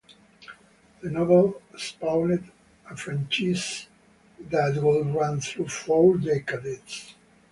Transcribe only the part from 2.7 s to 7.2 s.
a franchise that would run through four decades.